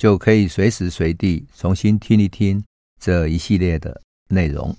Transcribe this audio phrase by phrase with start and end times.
[0.00, 2.64] 就可以随时随地重新听一听
[2.98, 4.00] 这一系列的
[4.30, 4.74] 内容。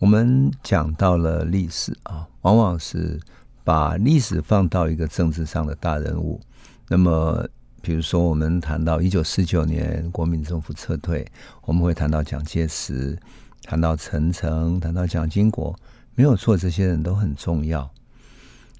[0.00, 3.20] 我们讲到了历史啊，往往是
[3.62, 6.40] 把历史放到一个政治上的大人物，
[6.88, 7.48] 那么。
[7.80, 11.22] 比如说，我们谈到一九四九年国民政府撤退，
[11.66, 13.14] 我们会谈到蒋介石，
[13.62, 15.78] 谈到陈诚，谈到蒋经国，
[16.14, 17.90] 没有错，这些人都很重要。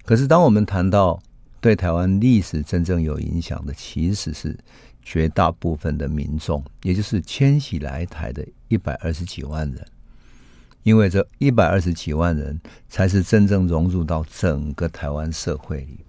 [0.05, 1.21] 可是，当我们谈到
[1.61, 4.57] 对台湾历史真正有影响的，其实是
[5.05, 9.87] 绝大部分的民众，也就是迁徙来台的一百二十几万人，
[10.81, 15.99] 因为这一百二十几万人才是真正融入到整个台湾社会里，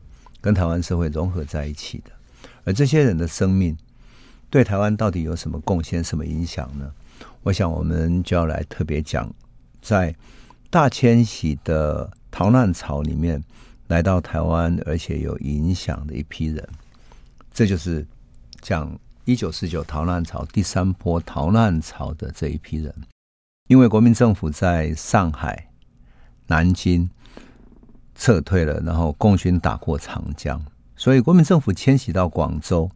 [0.40, 2.10] 跟台湾社会融合在一起的。
[2.64, 3.76] 而这些人的生命
[4.48, 6.90] 对台湾到底有什么贡献、什么影响呢？
[7.42, 9.32] 我想，我们就要来特别讲，
[9.80, 10.14] 在
[10.70, 13.42] 大迁徙的逃难潮里面
[13.88, 16.66] 来到台湾，而且有影响的一批人，
[17.52, 18.04] 这就是
[18.66, 22.92] 讲一九四九逃难潮第三波逃难潮的这一批人。
[23.68, 25.68] 因为国民政府在上海、
[26.48, 27.08] 南京
[28.16, 30.60] 撤退了，然后共军打过长江。
[30.96, 32.90] 所以，国民政府迁徙到广州，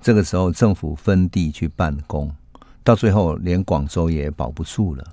[0.00, 2.34] 这个时候政府分地去办公，
[2.82, 5.04] 到最后连广州也保不住了。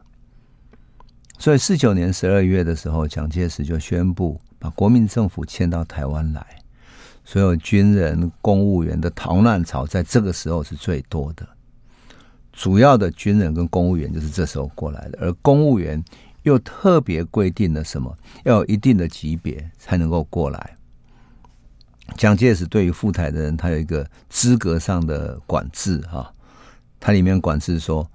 [1.37, 6.58] 所以，四九年十二月的时候，蒋介石就宣布把国民政府迁到台湾来。
[7.29, 11.47] 所有军人、公务员的逃难潮在这个时候是最多的。
[12.51, 16.03] 主要的军人跟公务员就是这时候过来的，而公务员
[16.41, 18.17] 又特别规定了什么？
[18.45, 20.75] 要有一定的级别才能够过来。
[22.17, 26.33] 蒋介石对于赴台的人，他有一个资格上的管制哈，
[26.99, 28.09] 他里面管制说，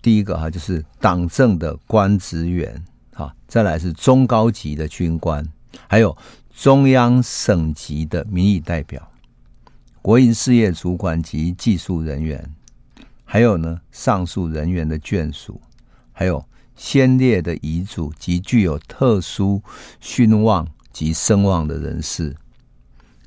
[0.00, 2.82] 第一个哈就是党政的官职员
[3.12, 5.46] 哈，再来是中高级的军官，
[5.86, 6.16] 还有
[6.56, 9.10] 中央省级的民意代表、
[10.00, 12.50] 国营事业主管及技术人员，
[13.26, 15.60] 还有呢上述人员的眷属，
[16.12, 16.42] 还有
[16.74, 19.62] 先烈的遗嘱及具有特殊
[20.00, 22.34] 勋望及声望的人士。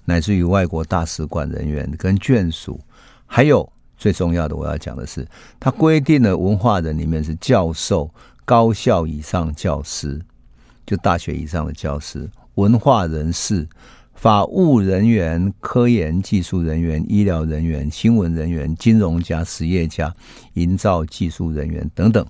[0.06, 2.81] 乃至于外国大使馆人员跟眷属，
[3.28, 5.25] 还有最重要的，我要讲的是，
[5.59, 8.12] 他规定了文化人里面是教授、
[8.44, 10.19] 高校以上教师，
[10.84, 12.28] 就大学以上的教师、
[12.59, 13.65] 文化人士、
[14.13, 20.13] 法务人员、科研技术人员、医疗人员、新闻人员、金融家、实业家、
[20.55, 22.25] 营造技术人员等等。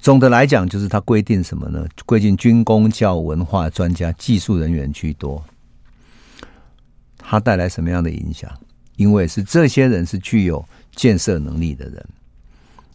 [0.00, 1.86] 总的来讲，就是他规定什么呢？
[2.04, 5.42] 规定军工教文化专家、技术人员居多。
[7.16, 8.50] 它带来什么样的影响？
[8.96, 10.62] 因为是这些人是具有
[10.94, 12.04] 建设能力的人。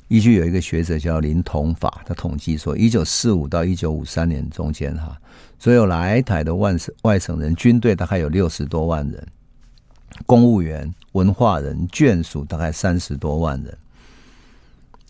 [0.09, 5.15] 依据有一个学者叫林同法，他统计说，一九四五到一九五三年中间，哈，
[5.59, 9.27] 所有来台的外省外省人，军队大概有六十多万人，
[10.25, 13.77] 公务员、文化人、眷属大概三十多万人。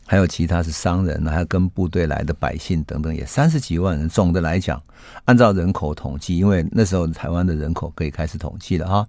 [0.07, 4.09] 还有其他是商人，还有跟部队来的百姓等等，也三十几万人。
[4.09, 4.81] 总的来讲，
[5.25, 9.07] 按照人口统计，因为那时候台湾的人口可以开始统计了哈。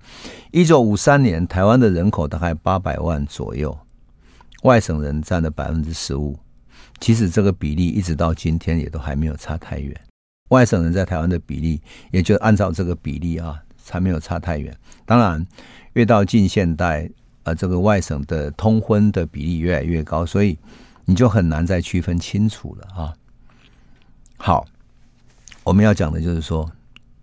[0.50, 3.78] 一九五三年，台湾的人口大概八百万左右，
[4.64, 6.38] 外省人占了百分之十五。
[7.00, 9.98] 其实这个比例一直到今天也都还没有差太远。
[10.50, 11.80] 外省人在台湾的比例，
[12.12, 14.72] 也就按照这个比例啊，才没有差太远。
[15.04, 15.44] 当然，
[15.94, 17.10] 越到近现代，
[17.42, 20.56] 呃，这个外省的通婚的比例越来越高，所以。
[21.06, 23.12] 你就很难再区分清楚了啊！
[24.36, 24.64] 好，
[25.64, 26.70] 我们要讲的就是说，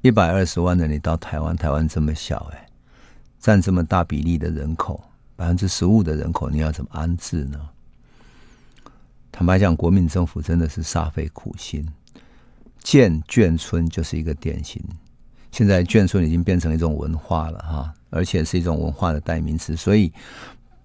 [0.01, 2.67] 一百二十万人你到台湾，台湾这么小，哎，
[3.39, 5.01] 占这么大比例的人口，
[5.37, 7.57] 百分之十五的人口，你要怎么安置呢？
[9.31, 11.87] 坦白讲，国民政府真的是煞费苦心，
[12.87, 14.81] 建眷村就是一个典型。
[15.51, 20.09] 现在眷村已经变成一种文化了哈，而且是一种文化的代名词，所以。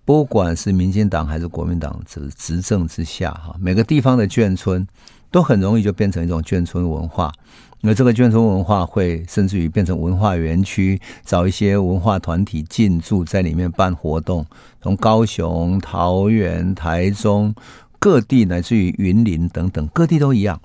[0.05, 4.85] 不管是民进党还是国民党执执政之下，哈，每个地方的眷村
[5.31, 7.33] 都很容易就变成一种眷村文化。
[7.83, 14.45] 而这个眷村文化会甚至于变成文化园区，找一些文化团体进驻在里面办活动。
[14.83, 17.55] 从高雄、桃园、台中
[18.01, 20.61] 各地，乃至于云林等等各地都一样。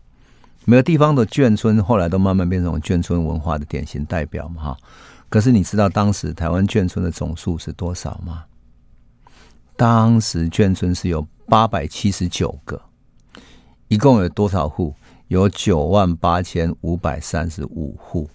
[0.69, 4.77] 每个地方的眷村后来都慢慢变成眷村文化的典型代表嘛，哈。
[5.29, 8.43] 可是你知道当时台湾眷村的总数是多少吗？
[9.77, 12.81] 当时眷村是有八百七十九个，
[13.87, 14.93] 一共有多少户？
[15.29, 18.29] 有九万八千五百三十五户。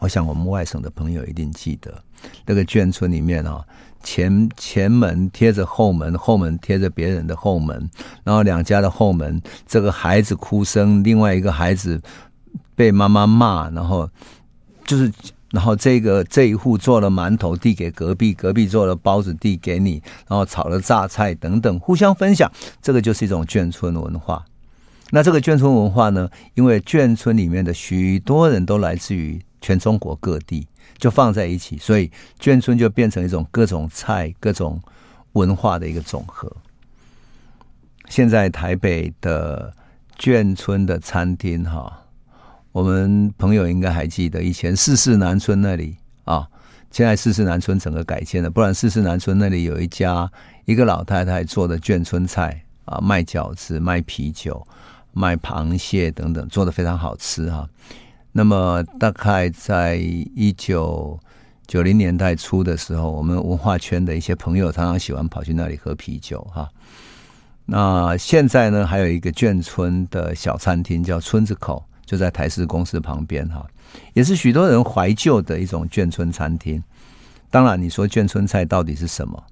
[0.00, 2.02] 我想我们外省的朋友一定记得，
[2.44, 3.64] 那个眷村里面啊，
[4.02, 7.90] 前前门贴着后门，后门贴着别人的后门，
[8.24, 12.00] 然后两家的后门，这个孩子哭声，另外一个孩子
[12.74, 14.08] 被妈妈骂，然后
[14.84, 15.12] 就是。
[15.52, 22.50] 然后这个这一户做了馒头递给隔壁，隔壁做了包子递给你，然后炒了榨菜等等，互相分享，
[22.80, 24.42] 这个就是一种眷村文化。
[25.10, 30.66] 那这个眷村文化呢，因为眷村里面的许多人都来自于全中国各地，
[31.02, 32.08] 就放在一起，所以
[32.38, 34.80] 眷村就变成一种各种菜、各种
[35.32, 36.48] 文化的一个总和。
[38.08, 39.74] 现在台北的
[40.16, 42.04] 眷村的餐厅，哈。
[42.70, 46.48] 我们朋友应该还记得，以前四四南村那里啊，
[46.92, 48.48] 现在四四南村整个改建了。
[48.48, 50.30] 不然四四南村那里有一家
[50.66, 54.64] 一个老太太做的眷村菜啊，卖饺子、卖啤酒、
[55.12, 57.68] 卖螃蟹等等，做的非常好吃哈。
[58.32, 61.20] 那么大概在一九
[61.66, 66.68] 九零年代初的时候，我们文化圈的一些朋友常常喜欢跑去那里喝啤酒哈。
[67.66, 71.84] 那现在呢，还有一个眷村的小餐厅叫村子口。
[72.04, 73.66] 就在台视公司旁边哈，
[74.12, 76.82] 也是许多人怀旧的一种眷村餐厅。
[77.48, 79.42] 当然，你说眷村菜到底是什么？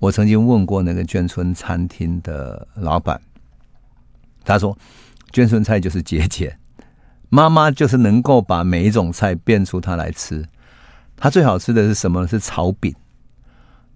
[0.00, 3.20] 我曾经问过那个眷村餐厅的老板，
[4.42, 4.76] 他说
[5.30, 6.58] 眷村菜就是节俭，
[7.28, 10.44] 妈妈就是能够把每一种菜变出它来吃。
[11.16, 12.26] 他最好吃的是什么？
[12.26, 12.94] 是炒饼。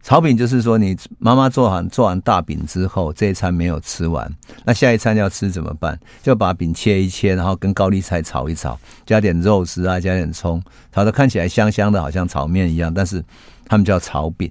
[0.02, 4.34] 炒饼就是说，你妈妈做完做完大饼之后，这一餐没有吃完，
[4.64, 6.00] 那下一餐要吃怎么办？
[6.22, 12.92] 就把饼切一切，然后跟高丽菜炒一炒，加点肉丝啊，加点葱，炒的看起来香香的，好像炒面一样。
[12.92, 13.22] 但是
[13.66, 14.50] 他们叫炒饼。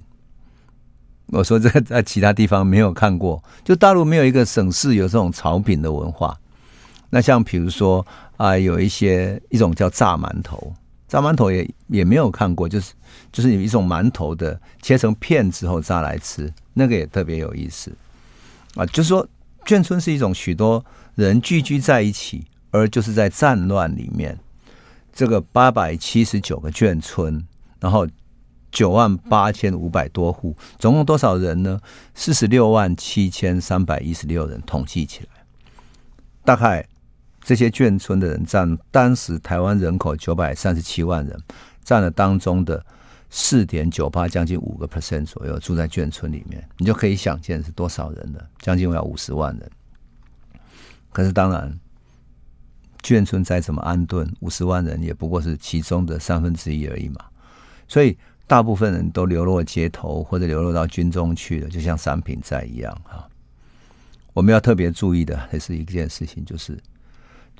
[1.32, 6.38] 我说这个在其他地方没有看过，就大陆没有一个省市有这种炒饼的文化。
[7.10, 8.06] 那像比如说
[8.40, 10.72] 啊，有一些一种叫炸馒头。
[11.06, 12.94] 炸馒头也也没有看过，就是
[13.30, 17.94] 就是有一种馒头的切成片之后炸来吃，那个也特别有意思
[18.76, 18.86] 啊。
[18.86, 19.28] 就是说，
[19.66, 20.82] 眷村是一种许多
[21.16, 24.38] 人聚居在一起，而就是在战乱里面，
[25.12, 27.46] 这个八百七十九个眷村，
[27.78, 28.08] 然后
[28.72, 31.78] 九万八千五百多户，总共多少人呢？
[32.14, 35.44] 四十六万七千三百一十六人，统计起来，
[36.42, 36.88] 大概。
[37.50, 41.36] 这些眷村的人占当时台湾人口九百三十七万人，
[41.82, 42.86] 占了当中的
[43.28, 49.68] 四点九八，将近五个 percent 左右住在眷村里面，你就可以想见是多少人了，将近要五十万人。
[51.10, 51.76] 可是当然，
[53.02, 57.24] 眷村再怎么安顿，五十万人也不过是其中的三分之一而已嘛。
[57.88, 58.16] 所以
[58.46, 63.28] 大部分人都流落街头或者流落到军中去了，就像三品寨一样哈。
[64.34, 66.78] 我们要特别注意的还是一件事情，就是。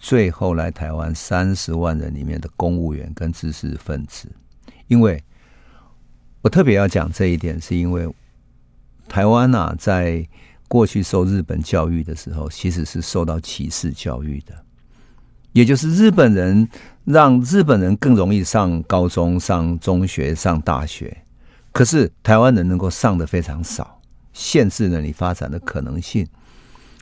[0.01, 4.33] 最后来台湾三十万人里面的公务员跟知识分子，
[4.89, 5.23] 因为
[6.41, 8.09] 我特别要讲这一点，是因为
[9.07, 10.27] 台湾啊，在
[10.69, 14.55] 过去受日本教育的时候，其实是受到歧视教育的，
[15.53, 16.67] 也就是日本人
[17.05, 21.25] 让日本人更容易上高中、上中学、上大学，
[21.73, 24.01] 可是台湾人能够上的非常少，
[24.33, 26.27] 限制了你发展的可能性。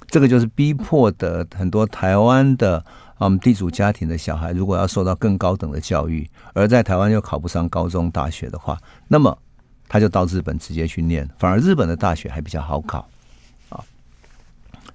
[0.08, 2.82] 这个就是逼迫的很多台湾的
[3.18, 9.36] 嗯地主家庭的小孩，如果要受到更高等的教育，而在台湾又考不上高中大学的话，那么
[9.86, 13.06] 他就到日本直接去念，反而日本的大学还比较好考
[13.68, 13.84] 啊。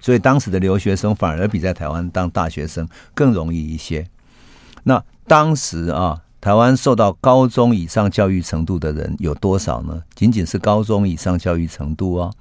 [0.00, 4.04] 所以当时的留学生反而比在台湾当大学生更容易一些。
[4.82, 10.02] 那当时啊，台湾受到高中以上教育程度的人有多少呢？
[10.16, 12.34] 仅仅是高中以上教育程度哦，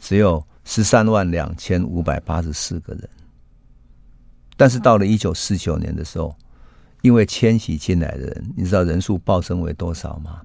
[0.00, 0.44] 只有。
[0.70, 3.08] 十三万两千五百八十四个人，
[4.56, 6.32] 但是到了一九四九年的时候，
[7.02, 10.42] 因为迁徙进来的人，你知道人数暴增为多少吗？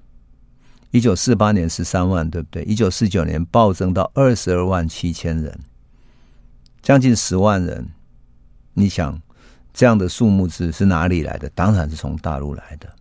[0.90, 2.64] 一九四八年十三万，对不对？
[2.64, 5.56] 一九四九年暴增到二十二万七千人，
[6.82, 7.88] 将近十万人。
[8.74, 9.22] 你想
[9.72, 11.48] 这样的数目字是哪里来的？
[11.50, 12.92] 当然是从大陆来的，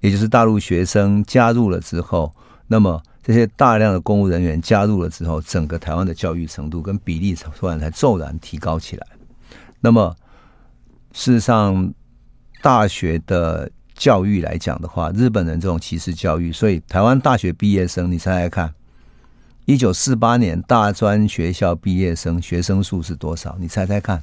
[0.00, 2.34] 也就是大陆学生加入了之后，
[2.68, 3.02] 那么。
[3.22, 9.06] 这些大量的公务人员加入了之后，整个台湾的教育程度跟比例突然才骤然提高起来。
[9.80, 10.16] 那么，
[11.12, 11.92] 事实上，
[12.62, 18.74] 大学的教育来讲的话，日本人这种歧视教育，所以台湾大学毕业生，你猜猜看，
[19.66, 23.56] 一九四八年大专学校毕业生学生数是多少？
[23.60, 24.22] 你猜猜看，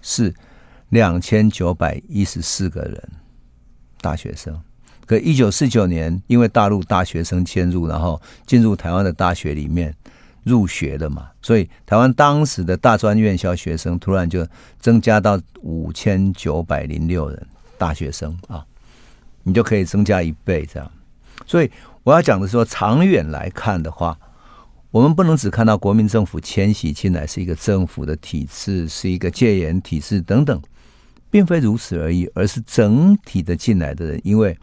[0.00, 0.32] 是
[0.90, 3.10] 两千九百一十四个人，
[4.00, 4.60] 大学生。
[5.10, 9.92] 可一九四九年，因为大陆大学生迁入，然后进入台湾的大学里面
[10.44, 14.46] 入学了嘛，所以台湾当时的大专院校学生突然就
[14.78, 17.44] 增加到五千九百零六人
[17.76, 18.64] 大学生啊，
[19.42, 20.88] 你就可以增加一倍这样。
[21.44, 21.68] 所以
[22.04, 24.16] 我要讲的是说，长远来看的话。
[24.92, 30.62] 我们不能只看到国民政府迁徙进来是一个政府的体制，是一个戒严体制等等，
[31.30, 34.56] 并非如此而已，而是整体的进来的人，因为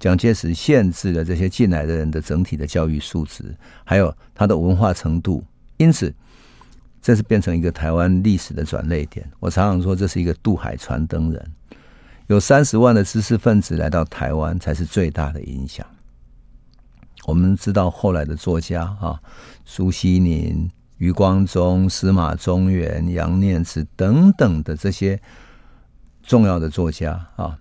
[0.00, 3.54] 蒋介石限制了这些进来的人的整体的教育素质，
[3.84, 5.44] 还有他的文化程度，
[5.76, 6.12] 因此
[7.02, 9.30] 这是变成一个台湾历史的转捩点。
[9.38, 11.52] 我常常说，这是一个渡海传灯人，
[12.28, 15.86] 有三十万的知识分子来到台湾，才是最大的影响。
[17.26, 19.20] 我们知道后来的作家啊，
[19.66, 25.20] 苏西宁、余光中、司马中原、杨念慈等等的这些
[26.22, 27.58] 重要的作家啊，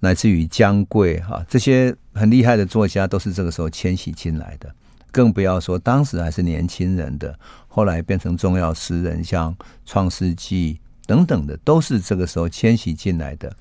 [0.00, 4.74] 乃至于江贵啊，这些很厉害的作家都是这个时候迁徙进来的。
[5.10, 7.38] 更不要说当时还是年轻人的，
[7.68, 13.54] 后来变成重要诗人，像创世纪等等的，都是这个时候迁徙进来的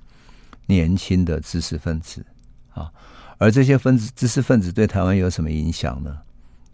[0.65, 2.25] 年轻的知识分子
[2.73, 2.91] 啊。
[3.37, 6.17] 而这些分子、知识分子对台湾有什么影响呢？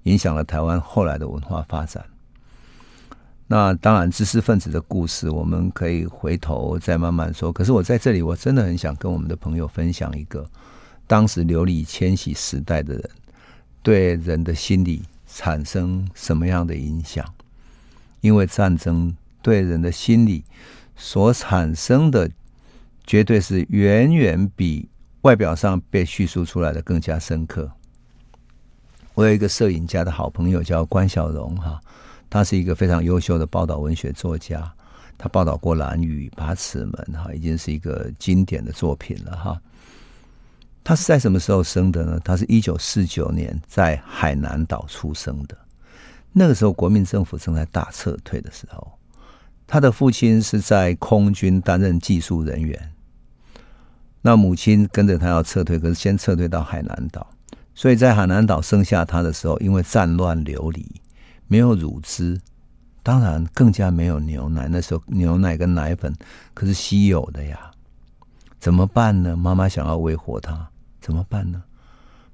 [0.04, 2.04] 影响了台湾后来的文化发展。
[3.52, 7.52] 那当然，知识分子的故事我们可以回头再慢慢说。
[7.52, 10.50] 可是我在这里，我真的很想跟我们的朋友分享一个
[11.06, 13.10] 当时流离迁徙时代的人
[13.84, 17.26] 对人的心理产生什么样的影响。
[18.22, 20.46] 因为战争对人的心理
[20.96, 22.32] 所产生的，
[23.06, 24.88] 绝对是远远比。
[25.24, 27.70] 外表上被叙述出来的更加深刻。
[29.14, 31.82] 我有一个摄影家的好朋友叫关晓荣哈，
[32.32, 34.72] 他是一个非常优秀的报道文学作家，
[35.18, 39.62] 他报道过《蓝雨》《八尺门》哈，已经是一个经典的作品了哈。
[40.82, 42.20] 他是在什么时候生的呢？
[42.24, 45.58] 他是一九四九年在海南岛出生的。
[46.32, 48.94] 那个时候国民政府正在大撤退的时候，
[49.68, 52.92] 他的父亲是在空军担任技术人员。
[54.22, 57.28] 那母亲跟着他要撤退，可是先撤退到海南岛，
[57.76, 61.01] 所以在海南岛生下他的时候，因为战乱流离，
[61.52, 62.40] 没有乳汁，
[63.04, 64.70] 当然更加没有牛奶。
[64.70, 66.16] 那时候牛奶跟奶粉
[66.54, 67.72] 可是稀有的呀，
[68.58, 69.36] 怎么办呢？
[69.36, 70.70] 妈妈想要喂活他，
[71.02, 71.62] 怎么办呢？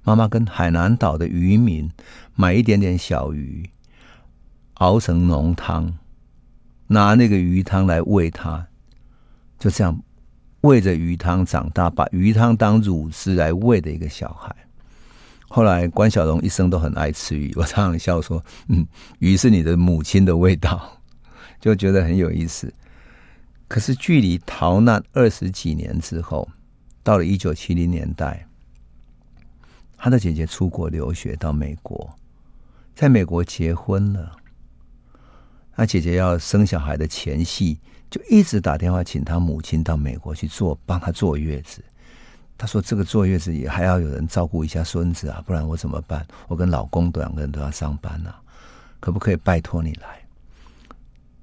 [0.03, 1.91] 妈妈跟海南岛的渔民
[2.35, 3.67] 买一点点小鱼，
[4.75, 5.91] 熬成浓汤，
[6.85, 8.67] 拿那个鱼汤来喂他，
[9.57, 9.99] 就这样。
[10.61, 14.55] 喂着鱼汤长大，把鱼汤当乳汁来喂的一个小孩。
[15.49, 18.85] 后来关晓蓉一生都很爱吃鱼， 我常常笑说：“嗯，
[19.19, 21.01] 鱼是你的母亲的味道。
[21.59, 22.71] ”就觉得很有意思。
[23.67, 26.47] 可是距离逃难二十几年之后，
[27.03, 28.45] 到了一九七零年代，
[29.97, 32.09] 他的姐姐出国留学到美国，
[32.93, 34.31] 在美国结婚了。
[35.75, 37.77] 他姐姐要生小孩的前夕。
[38.09, 41.83] 就一直打电话请他母亲到美国去做，帮他坐月子。
[42.57, 46.25] 他说：“这个坐月子也还要有人照顾一下孙子啊，不然我怎么办？
[46.47, 48.33] 我跟老公两个人都要上班呐，
[48.99, 50.21] 可不可以拜托你来？”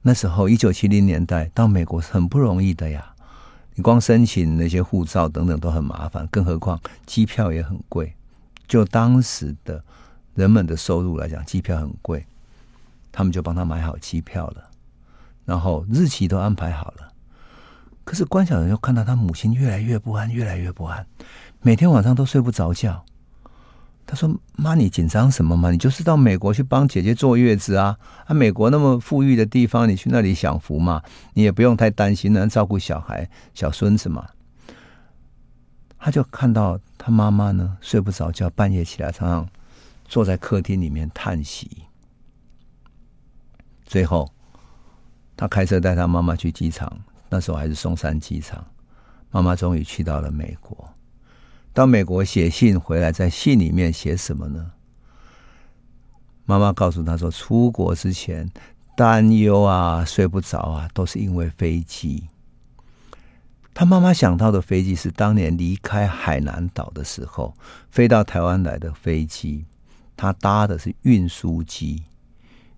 [0.03, 3.15] 那时候一九七零年代到美国是很不容易的呀，
[3.75, 8.13] 你光申请那些护照等等都很麻烦，更何况机票也很贵。
[8.67, 9.83] 就当时的
[10.35, 12.27] 人们的收入来讲，机票很贵，
[13.13, 14.71] 他们就帮他买好机票了。
[15.45, 17.13] 然后日期都安排好了，
[18.05, 21.07] 可是关晓蓉又看到他母亲越来越不安，越来越不安，
[21.63, 23.03] 每天晚上都睡不着觉。
[24.07, 25.71] 他说：“妈，你紧张什么嘛？
[25.71, 27.99] 你就是到美国去帮姐姐坐月子啊！
[28.27, 34.29] 啊，美国那么富裕的地方，你去那里享福嘛，你也不用太担心，能照顾小孩、小孙子嘛。”
[35.99, 39.49] 他就看到他妈妈呢睡不着觉，半夜起来常常
[40.05, 41.85] 坐在客厅里面叹息，
[43.87, 44.31] 最后。
[45.37, 46.97] 他开车带他妈妈去机场，
[47.35, 48.65] 那时候还是松山机场。
[49.33, 50.89] 妈妈终于去到了美国，
[51.73, 54.71] 到美国写信回来，在信里面写什么呢？
[56.45, 58.49] 妈妈告诉他说，出国之前
[58.97, 62.29] 担忧啊，睡不着啊，都是因为飞机。
[63.75, 67.53] 他妈妈想到的飞机是当年离开海南岛的时候
[67.91, 69.65] 飞到台湾来的飞机，
[70.17, 72.05] 他搭的是运输机。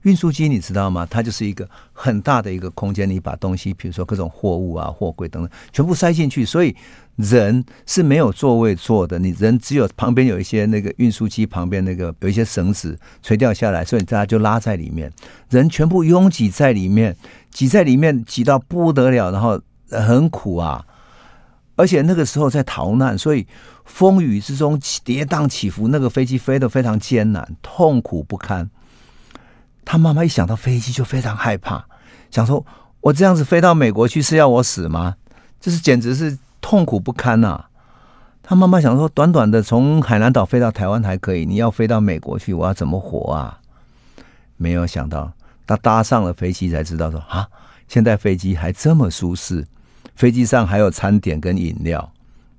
[0.06, 1.04] 运输机你知道吗？
[1.10, 6.74] 它就是一个很大的一个空间，你把东西，比如说各种货物啊、货柜等等，全部塞进去，所以
[7.16, 9.18] 人是没有座位坐的。
[9.18, 15.12] 你人只有旁边有一些那个运输机旁边那个有一些绳子垂掉下来，所以大家就拉在里面，
[15.50, 17.16] 人全部拥挤在里面，
[17.50, 19.60] 挤在里面挤到不得了，然后
[19.90, 20.86] 很苦啊。
[21.74, 23.44] 而且那个时候在逃难，所以
[23.84, 28.70] 风雨之中跌宕 起伏，那个飞机飞得非常艰难，痛苦不堪。
[29.86, 31.82] 他妈妈一想到飞机就非常害怕，
[32.30, 32.66] 想说
[33.00, 35.16] ：“我这样子飞到美国去是要我死吗？
[35.60, 37.70] 这是简直是痛苦不堪呐、啊！”
[38.42, 43.60] 他妈妈想说：“短短的从海南岛飞到台湾还可以，你要飞到美国去，我要怎么活啊？”
[44.58, 45.32] 没有想到，
[45.66, 47.48] 他搭上了飞机才知道说：“啊，
[47.86, 49.64] 现在飞机还这么舒适，
[50.16, 52.12] 飞机上还有餐点跟饮料，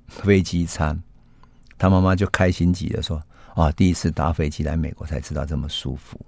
[0.08, 0.98] 飞机餐。”
[1.76, 3.22] 他妈妈就开心极了，说
[3.54, 6.18] ：“啊，第一次搭飞机来美国才知道这么舒服。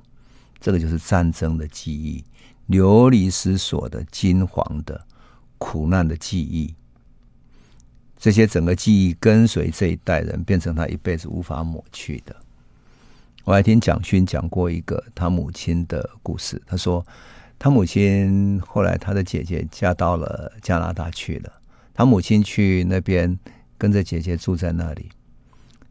[0.60, 2.22] 这个就是战争的记忆，
[2.66, 5.06] 流离失所的惊惶的
[5.58, 6.74] 苦难的记忆。
[8.18, 12.36] 这些整个记忆跟随这一代人，变成他一辈子无法抹去的。”
[13.44, 16.60] 我还听蒋勋讲过一个他母亲的故事。
[16.66, 17.04] 他说，
[17.58, 21.52] 他母亲后来他的姐姐嫁到了加拿大去了，
[21.94, 23.36] 他母亲去那边
[23.78, 25.08] 跟着姐姐住在那里。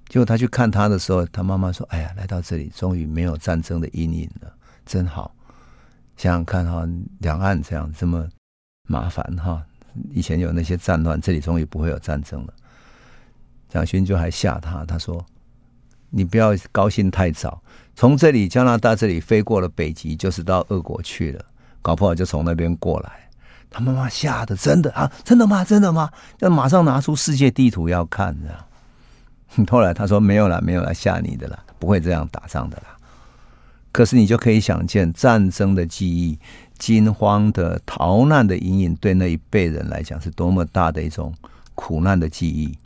[0.08, 4.56] 结果他去看他的时候，他妈妈说：“哎呀，来到这里终于没有战争的阴影了，
[4.90, 5.32] 真好。
[6.18, 6.84] 想想看哈，
[7.20, 8.28] 两岸这样这么
[8.88, 9.64] 麻烦哈，
[10.10, 12.54] 以前有那些战乱，这里终于不会有战争了。”
[13.70, 15.24] 蒋勋就还吓他，他说
[16.10, 17.62] ：“你不要高兴太早，
[17.96, 21.46] 从这里加拿大这里飞过了北极，就是到俄国去了，
[21.84, 23.30] 搞不好就从那边过来。”
[23.70, 25.64] 他妈妈吓得真的啊，真的吗？
[25.64, 26.10] 真的吗？
[26.40, 29.68] 要马上拿出世界地图要看这样。
[29.70, 32.98] 后来他说没有了，没有了，吓你的啦，不会这样打仗的啦。
[34.00, 36.40] 可是你就可以想见战争的记忆、
[36.78, 41.34] 惊慌的逃难的阴影，对那一辈人来讲是多么大的一种
[41.76, 42.78] 苦难的记忆。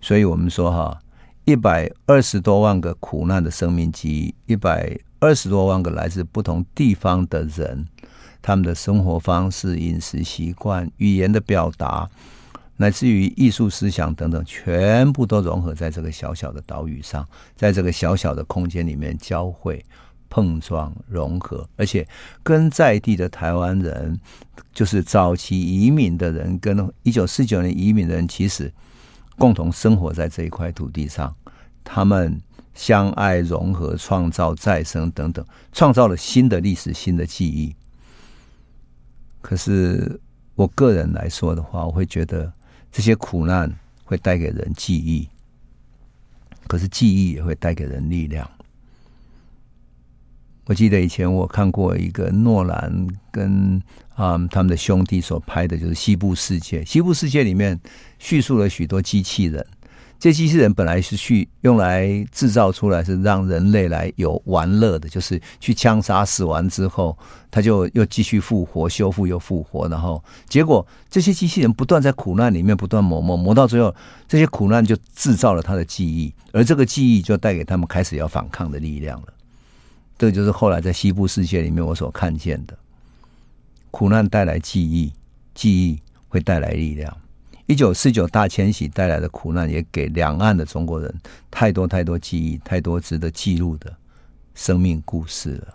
[0.00, 0.98] 所以我们说哈，
[1.44, 7.86] 一百二十多万个苦难的生命记忆，一百二十多万个来自不同地方的人，
[8.40, 12.08] 他们的生活方式、饮食习惯、语言的表达。
[12.78, 19.84] 乃至于艺术思想等等，全部都融合在这个小小的岛屿上，在这个小小的空间里面交汇、
[20.30, 22.08] 碰撞、融合，而且
[22.42, 24.18] 跟在地的台湾人，
[24.72, 28.72] 就是早期移民的人，跟一九四九年移民的人，其实
[29.36, 31.36] 共同生活在这一块土地上，
[31.84, 32.40] 他们
[32.72, 37.74] 相爱、融合、创造、再生等等，创造了新的历史、新的记忆。
[39.42, 40.18] 可是
[40.54, 42.50] 我个人来说的话，我会觉得。
[42.92, 45.28] 这些苦难会带给人记忆，
[46.66, 48.50] 可是记忆也会带给人力量。
[50.70, 53.82] 我记得以前我看过一个诺兰跟
[54.14, 56.78] 啊、嗯、他们的兄弟所拍的，就是《西部世界》。
[56.88, 57.76] 《西部世界》里面
[58.20, 59.66] 叙述了许多机器人。
[60.20, 67.18] 这机器人本来是去用来制造出来，是让人类来有玩乐的，就是去枪杀死完之后，
[67.50, 73.92] 他就又继续复活、修复又复活，然后结果这些机器人不断在苦难里面不断磨磨磨，到最后
[74.28, 79.26] 这些苦难就制造了他的记忆，而这个记忆就带给他们开始要反抗的力量了。
[80.20, 82.76] 这就是后来在西部世界里面我所看见的，
[83.90, 85.10] 苦难带来记忆，
[85.54, 87.16] 记忆会带来力量。
[87.64, 91.10] 一九四九大迁徙带来的苦难，也给两岸的中国人
[91.50, 93.90] 太多太多记忆，太多值得记录的
[94.54, 95.74] 生命故事了。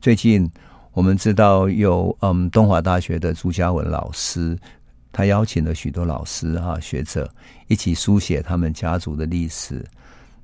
[0.00, 0.48] 最近
[0.92, 4.56] 我们知道有嗯东华大学的朱家文老师，
[5.10, 7.28] 他邀请了许多老师哈学者
[7.66, 9.84] 一起书写他们家族的历史，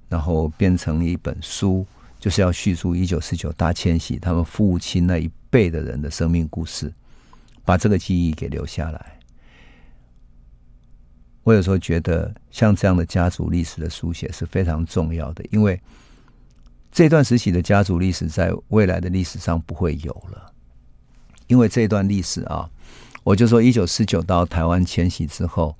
[0.08, 1.86] 然后变成了一本书，
[2.20, 6.92] 就是要叙述一九四九大迁徙他们父亲那一辈的人的生命故事，
[7.64, 9.18] 把这个记忆给留下来。
[11.42, 15.80] 我有时候觉得，像这样的家族历史的书写是非常重要的，因为
[16.92, 20.52] 这段时期的家族历史在未来的历史上不会有了。
[21.46, 22.70] 因为这段历史啊，
[23.24, 25.74] 我就说一九四九到台湾迁徙之后，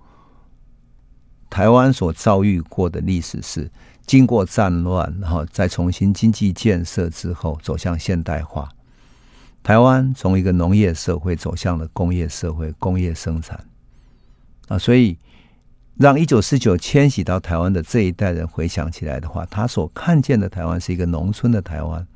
[1.50, 3.70] 台湾所遭遇过的历史是
[4.10, 8.68] 经过战乱，然后再重新经济建设之后走向现代化。
[9.62, 13.64] 台湾从一个农业社会走向了工业社会，工业生产
[14.66, 15.16] 啊，所以。
[15.96, 22.06] 让一九四九迁徙到台湾的这一代人回想起来的话，他所看见的台湾是一个农村的台湾。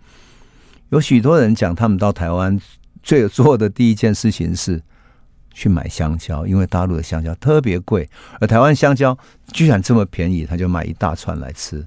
[0.88, 2.58] 有许多人讲，他们到台湾
[3.02, 4.82] 最做的第一件事情是
[5.54, 8.06] 去买香蕉，因为大陆的香蕉特别贵，
[8.40, 9.16] 而台湾香蕉
[9.52, 11.82] 居然这么便宜，他就买一大串来吃。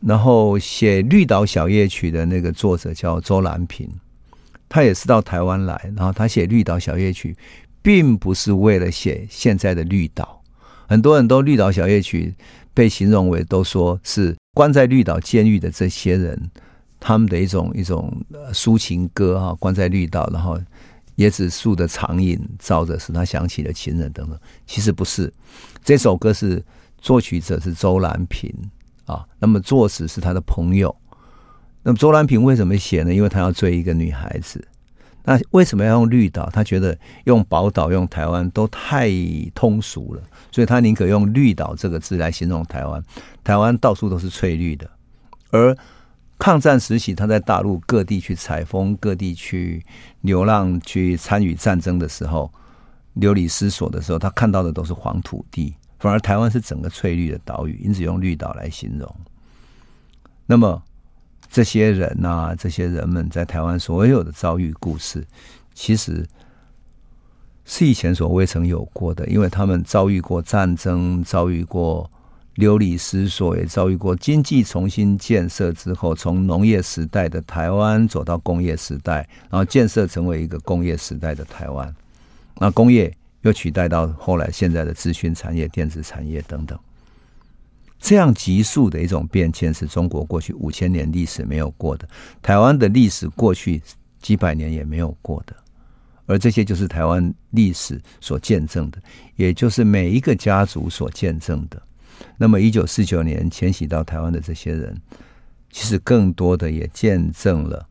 [0.00, 3.88] 然后写《绿岛小夜曲》的那个作者叫周兰平，
[4.68, 7.32] 他也是到台湾来，然后他写《绿岛小夜曲》。
[7.86, 10.42] 并不是为了写现在的绿岛，
[10.88, 12.34] 很多人都《绿岛小夜曲》
[12.74, 16.50] 被形容为都说是关在绿岛监狱的这些人，
[16.98, 18.12] 他们的一种一种
[18.52, 20.60] 抒情歌哈，关在绿岛，然后
[21.16, 24.38] 椰子树的长影照着，使他想起了情人等等。
[24.66, 25.32] 其实不是，
[25.82, 26.62] 这首歌是
[26.98, 28.52] 作曲者是周蓝萍
[29.04, 30.94] 啊，那么作词是他的朋友。
[31.82, 33.14] 那么周蓝萍为什么写呢？
[33.14, 34.66] 因为他要追一个女孩子。
[35.28, 36.48] 那为什么要用绿岛？
[36.52, 39.10] 他觉得用宝岛、用台湾都太
[39.54, 43.02] 通俗了，所以他宁可用绿岛这个字来形容台湾。
[43.42, 44.88] 台湾到处都是翠绿的，
[45.50, 45.76] 而
[46.38, 49.82] 抗战时期，他在大陆各地去采风、各地去
[50.20, 52.52] 流浪、去参与战争的时候，
[53.14, 59.16] 流离失所的时候，他看到的都是黄土地，反而台湾是整个翠绿的岛屿，因此用绿岛来形容。
[60.44, 60.82] 那么
[61.50, 65.26] 这些人啊，这些人们在台湾所有的遭遇故事，
[65.72, 66.26] 其实
[67.64, 72.10] 是以前所未曾有过的，因为他们遭遇过战争，遭遇过。
[72.56, 81.94] 流离失所，也遭遇过经济重新建设之后，从农业时代的台湾走到工业时代，然后建设成为一个工业时代的台湾。
[82.58, 86.78] 那工业又取代到后来现在的资讯产业、电子产业等等，
[88.00, 92.08] 这样急速的一种变迁，是中国过去五千年历史没有过的，
[92.40, 93.82] 台湾的历史过去
[94.22, 95.54] 几百年也没有过的。
[96.24, 98.98] 而这些就是台湾历史所见证的，
[99.36, 101.80] 也就是每一个家族所见证的。
[102.38, 105.00] 那么，一九四九年迁徙到台湾的这些人，
[105.70, 107.86] 其实更多的也见证了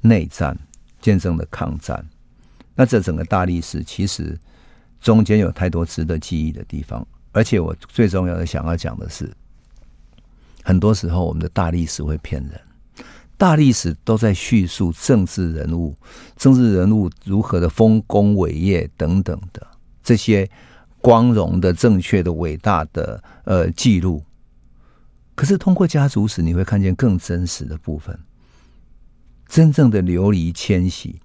[0.00, 0.56] 内战，
[1.00, 2.06] 见证了抗战。
[2.74, 4.38] 那这整个大历史，其实
[5.00, 7.06] 中间有太多值得记忆的地方。
[7.32, 9.30] 而且，我最重要的想要讲的是，
[10.62, 12.60] 很多时候我们的大历史会骗人，
[13.36, 15.94] 大历史都在叙述政治人物，
[16.36, 19.66] 政治人物如何的丰功伟业等等的
[20.02, 20.48] 这些。
[21.08, 24.22] 光荣的、正确的、伟大的呃记录，
[25.34, 28.14] 可是通过家族史，你会看见更真实的部分，
[29.46, 31.18] 真正的流离迁徙。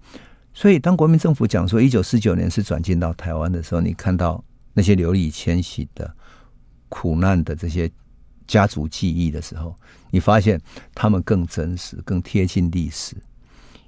[0.54, 4.42] 所以，当国民政府讲说一九四九年是转进到台湾的时候，你看到
[4.74, 6.16] 那些流离迁徙的
[6.88, 7.92] 苦难的这些
[8.48, 9.76] 家族记忆的时候，
[10.12, 10.58] 你发现
[10.96, 13.18] 他们更真实、更贴近历史，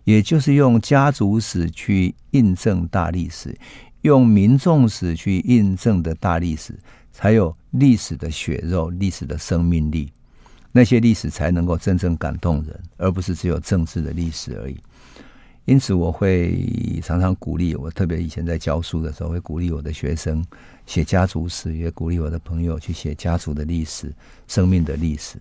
[0.04, 3.58] 也就是用家族史去印证大历史。
[4.06, 6.78] 用民众史去印证的大历史，
[7.12, 10.12] 才有历史的血肉、历史的生命力。
[10.72, 14.78] 那些历史才能够真正感动人，而不是只有政治的历史而已。
[15.66, 20.46] 因此，我会常常鼓励我，特别以前在教书的时候，会鼓励我的学生
[20.86, 24.14] 写家族史，也鼓励我的朋友去写家族的历史、
[24.48, 25.40] 生命的历史，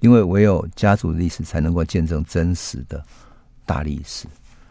[0.00, 3.04] 因为唯有家族历史，才能够见证真实的
[3.66, 4.26] 大历史。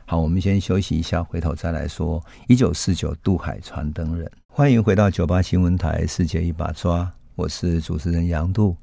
[0.10, 2.24] 好，我们先休息一下，回头再来说。
[2.48, 7.02] 一九四九渡海传灯人，欢迎回到九八新闻台《世界一把抓》，
[7.36, 8.78] 我是主持人杨度。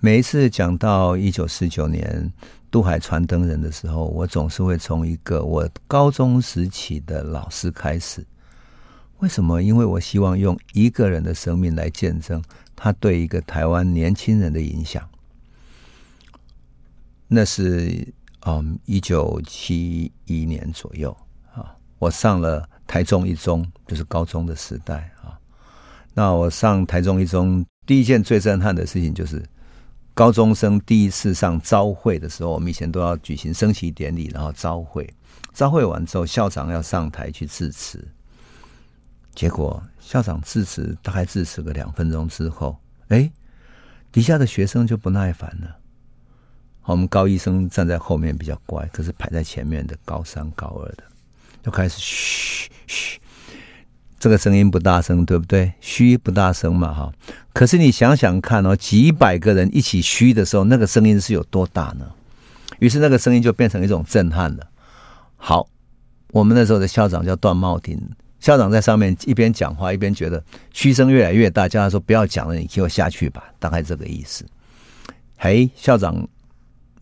[0.00, 2.32] 每一次讲到一九四九年
[2.68, 8.26] 渡海传灯人的时候，我总是会从一个我高中时期的老师开始。
[9.20, 9.62] 为什么？
[9.62, 12.42] 因为我希望用一个人的生命来见证
[12.74, 15.08] 他对一个台湾年轻人的影响。
[17.28, 18.12] 那是。
[18.46, 21.16] 嗯，一九七一年左右
[21.54, 25.38] 啊，我上了台中一中，就是高中的时代啊。
[26.12, 29.42] 那我上台中一中第一件最震撼的事情，就是
[30.12, 35.08] 高中生第一次上朝会的时候，我们以前都要举行升旗典礼，然后朝会。
[35.54, 38.06] 朝会完之后，校长要上台去致辞，
[39.34, 42.76] 结果校长致辞大概致辞个两分钟之后，
[43.08, 43.30] 哎，
[44.12, 45.76] 底下的学生就不耐烦了。
[46.86, 51.04] 我们高一生站在后面比较乖，可是排在前面的高三、高二的
[51.62, 53.18] 就开始嘘嘘，
[54.18, 55.72] 这个声音不大声，对不对？
[55.80, 57.12] 嘘不大声嘛，哈。
[57.54, 62.06] 可是你想想看哦，几百个人一起嘘的时候，那个声音是有多大呢？
[62.80, 64.66] 于是那个声音就变成一种震撼了。
[65.36, 65.66] 好，
[66.32, 67.98] 我们那时候的校长叫段茂庭，
[68.40, 70.44] 校长在上面一边讲话，一边觉得
[70.74, 74.44] 嘘声越来越大，叫他说不要讲了，你给我下去吧，大概这个意思。
[75.38, 76.28] 嘿，校长。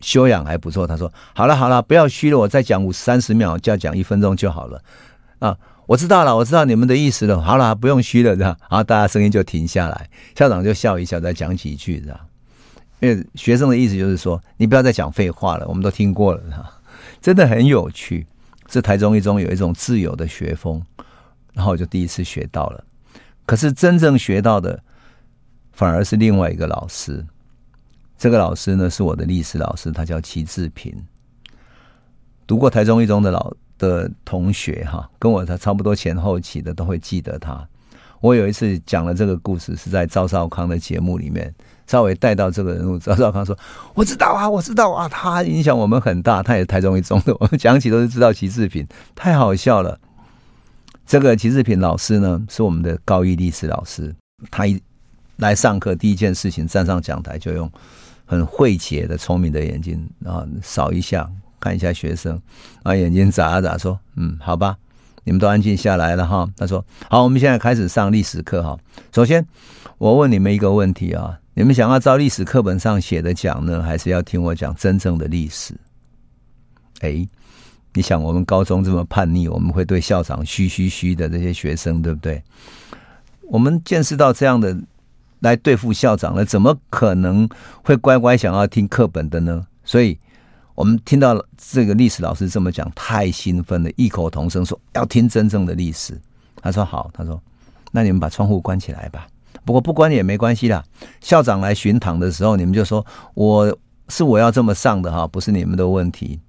[0.03, 4.81] 修养还不错，他说：“好了好了，不要虚了，我再讲五三十秒，就要讲一分钟就好了。”
[5.39, 7.41] 啊，我知道了，我知道你们的意思了。
[7.41, 12.19] 好了，不用虚了，这样，然后大家声音就停下来，校长就笑一笑，再讲几句，这样。
[12.99, 16.41] 因为学生的意思就是说，你不要再讲废话了，我们都听过了，
[17.21, 18.27] 真的很有趣。
[18.67, 20.81] 这台中一中有一种自由的学风，
[21.53, 22.83] 然后我就第一次学到了。
[23.45, 24.79] 可是真正学到的，
[25.73, 27.25] 反而是另外一个老师。
[28.23, 30.95] 这个老师呢，是我的历史老师，他叫齐志平。
[32.47, 37.67] 读过台中一中的老的同学哈，跟我他差不多前后期的都会记得他。
[38.21, 41.53] 我有一次讲了这个故事，是在赵少康的节目里面，
[41.85, 42.97] 稍微带到这个人物。
[43.03, 43.59] 赵少康说
[43.93, 47.35] ：“我知道啊，我知道啊，他影响我们很大，他也台中一中的。
[47.41, 49.99] 我们讲起都是知道齐志平，太好笑了。
[51.05, 54.15] 这个齐志平老师呢，是我们的高一历史老师，
[54.49, 54.81] 他一
[55.35, 57.69] 来上课，第一件事情站上讲台就用
[58.33, 62.41] 很慧解的聪明的眼睛，啊扫一下看一下学生，
[62.83, 64.77] 啊眼睛眨啊眨，说：嗯，好吧。”
[65.25, 66.45] 你们都安静下来了哈。
[66.57, 68.77] 他说：“好，我们现在开始上历史课哈。
[69.13, 69.47] 首先，
[69.97, 75.73] 我问你们一个问题啊：你们想要照历史课本上写的讲呢，还是要听我讲真正的历史？
[76.99, 77.25] 哎，
[77.93, 82.43] 你想，我们高中这么叛逆，我们会对校长嘘嘘嘘的这些学生，对不对？
[83.43, 84.77] 我们见识到这样的
[85.43, 87.47] 来对付校长了，怎么可能
[87.83, 89.65] 会乖乖想要听课本的呢？
[89.85, 90.17] 所以。”
[90.75, 96.19] 我们听到这个历史老师这么讲，太兴奋了，异口同声说要听真正的历史。
[96.59, 97.39] 他说好，他说
[97.91, 99.27] 那你们把窗户关起来吧。
[99.63, 100.83] 不过不关也没关系啦。
[101.21, 103.77] 校长来巡堂的时候，你们就说我
[104.09, 106.39] 是我要这么上的哈，不是你们的问题。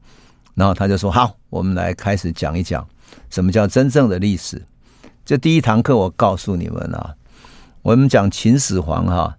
[0.54, 2.82] 然后他就说好，我们来开始讲一讲
[3.28, 4.64] 什么叫真正的历史。
[5.22, 7.14] 这第一堂课我告诉你们啊，
[7.84, 9.36] 我们讲秦始皇哈，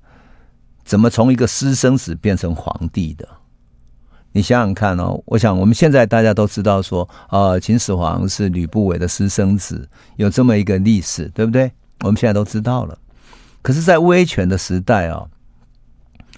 [0.84, 3.28] 怎么从一个私生子变成皇帝的。
[4.34, 11.72] 你想想看哦，我想我们现在大家都知道说，呃，秦始皇是吕不韦的私生子，有这么一个历史，对不对？
[12.02, 12.96] 我们现在都知道了。
[13.64, 15.26] 可是，在威权的时代啊，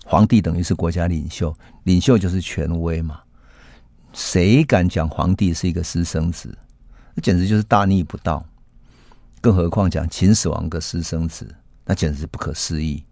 [0.05, 3.19] 皇帝等于是国家领袖，领袖就是权威嘛。
[4.13, 6.57] 谁敢讲皇帝是一个私生子？
[7.15, 8.45] 那简直就是大逆不道。
[9.41, 11.53] 更何况讲秦始皇个私生子，
[11.87, 13.03] 那简直是不可思议。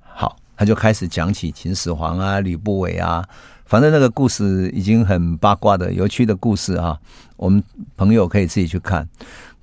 [0.00, 3.24] 好，他就开始讲起秦始皇啊，吕不韦啊。
[3.64, 6.98] 反正那个故事已经很八卦的、有趣的故事啊，
[7.36, 7.62] 我们
[7.96, 9.08] 朋友可以自己去看。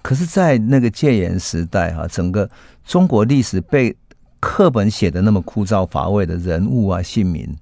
[0.02, 2.50] 可是，在那个戒严时代哈，整个
[2.86, 3.96] 中国历史被
[4.40, 7.54] 课本写的那么枯燥乏味的人物啊、姓名，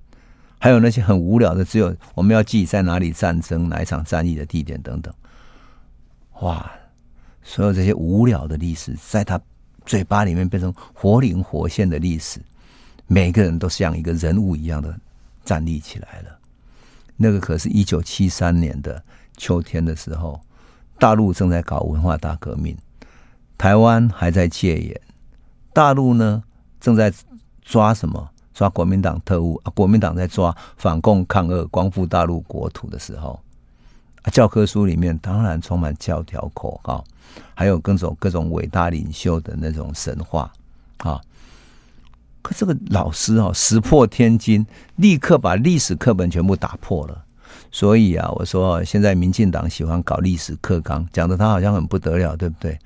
[0.59, 5.13] 还有那些很无聊的，只有我们要记在哪里战争、哪一场战役的地点等等。
[6.41, 6.71] 哇，
[7.41, 9.41] 所有这些无聊的历史，在他
[9.87, 12.39] 嘴巴里面变成活灵活现的历史，
[13.07, 14.95] 每个人都像一个人物一样的
[15.43, 16.37] 站立起来了。
[17.15, 19.01] 那个可是一九七三年的
[19.37, 20.39] 秋天的时候，
[20.99, 22.77] 大陆正在搞文化大革命，
[23.57, 25.01] 台湾还在戒严，
[25.73, 26.43] 大陆呢
[26.79, 27.11] 正在
[27.63, 28.29] 抓什么？
[28.53, 29.71] 抓国民党特务啊！
[29.75, 33.39] 国民党在抓反共抗俄、光复大陆国土的时候，
[34.31, 37.03] 教科书里面当然充满教条口号，
[37.53, 40.51] 还有各种各种伟大领袖的那种神话
[40.97, 41.19] 啊。
[42.41, 47.23] 可这个老师哦，石破天惊，立刻把历史课本全部打破了。
[47.71, 52.77] 所以啊，我说现在民进党喜欢搞历史课纲，讲的他好像很不得了，对不对？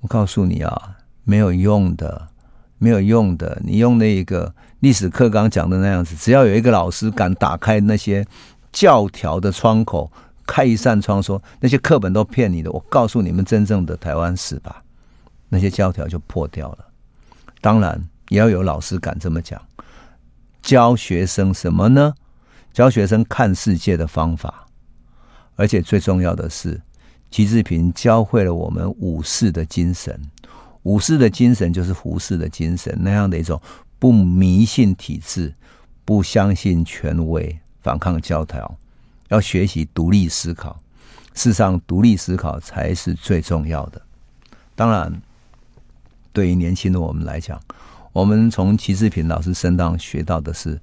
[0.00, 2.28] 我告诉你啊，没有用的，
[2.78, 3.60] 没有用的。
[3.64, 8.26] 你用那个历史课纲讲的那样子，只要有一个老师敢打开那些
[8.72, 10.10] 教条的窗口，
[10.48, 14.82] 开一扇窗，说那些课本都骗你的，我告诉你们真正的台湾史吧，
[15.48, 16.78] 那些教条就破掉了。
[17.60, 18.02] 当然。
[18.30, 19.58] 也要有老师敢这么讲，
[20.60, 22.12] 教学生什么呢？
[22.74, 24.66] 教学生看世界的方法，
[25.56, 26.78] 而且最重要的是，
[27.30, 30.20] 习志平教会了我们武士的精神。
[30.82, 33.58] 武士的精神就是胡适的精神，那样的一种
[33.98, 35.54] 不迷信体制、
[36.04, 38.76] 不相信权威、反抗教条，
[39.28, 40.78] 要学习独立思考。
[41.34, 44.02] 事实上，独立思考才是最重要的。
[44.74, 45.22] 当然，
[46.32, 47.60] 对于年轻的我们来讲，
[48.12, 50.80] 我们从齐志平老师身上学到的是，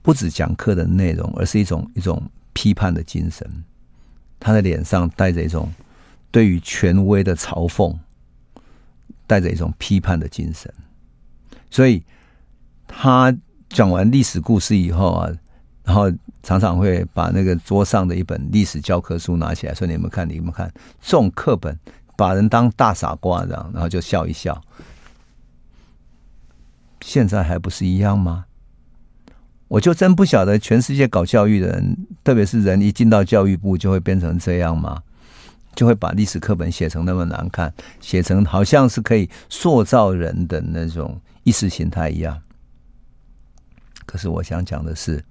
[0.00, 3.64] 不止讲课的内容，而是一种一种批判的精神。
[4.38, 5.72] 他的脸上带着一种
[6.30, 7.94] 对于权威的嘲讽，
[9.26, 10.72] 带着一种批判的精神。
[11.70, 12.02] 所以
[12.86, 13.36] 他
[13.68, 15.30] 讲完历史故事以后啊，
[15.86, 20.68] 然后常常会把那个桌上的一本历史教科书拿起来说：“你们看，你们看，
[21.00, 21.78] 这种课本
[22.16, 24.60] 把人当大傻瓜这样，然后就笑一笑。”
[27.00, 28.46] 现在还不是一样吗？
[29.68, 35.00] 我就真不晓得，全世界搞教育的人，特别是人一进到教育部，就会变成这样吗？
[35.76, 42.40] 就会把历史课本写成那么难看，写成好像是可以塑造人的那种意识形态一样。
[44.04, 45.22] 可是我想讲的是，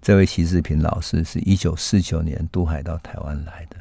[0.00, 3.76] 这位齐志平老师是一九四九年渡海到台湾来的，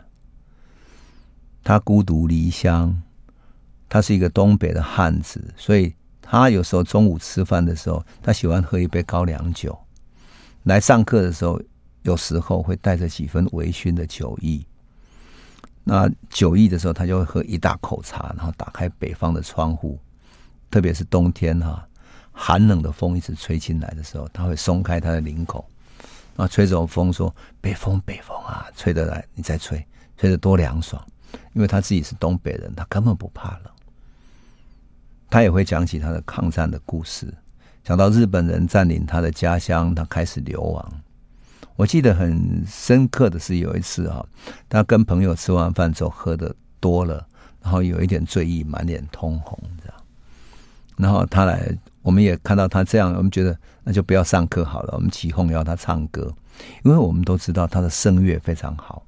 [1.63, 3.01] 他孤独离乡，
[3.87, 5.93] 他是一个东北的汉子，所以。
[6.29, 9.79] 他有时候中午吃饭的时候，他喜欢喝一杯高粱酒。
[10.63, 11.57] 来上课的时候，
[12.01, 14.65] 有时候会带着几分微醺的酒意。
[15.85, 19.97] 那酒意的时候，他就会喝一大口茶，然后打开北方的窗户，
[20.69, 21.87] 特别是冬天哈、
[22.33, 25.65] 寒冷的风一直吹进来的时候，他会松开他的领口，
[26.37, 31.03] 啊吹着风说：“北风，北风啊，吹得来，你再吹，吹得多凉爽。”
[31.51, 33.71] 因为他自己是东北人，他根本不怕冷。
[35.29, 37.33] 他也会讲起他的抗战的故事，
[37.83, 41.01] 讲到日本人占领他的家乡，他开始流亡。
[41.75, 44.25] 我记得很深刻的是有一次啊，
[44.69, 47.27] 他跟朋友吃完饭之后喝的多了，
[47.61, 49.95] 然后有一点醉意，满脸通红这样。
[50.95, 51.69] 然后他来，
[52.07, 56.33] 我们也看到他这样，我们觉得那就不要上课好了，我们起哄要他唱歌，
[56.85, 59.03] 因为我们都知道他的声乐非常好。